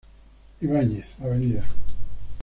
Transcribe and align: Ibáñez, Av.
Ibáñez, 0.61 1.05
Av. 1.21 1.37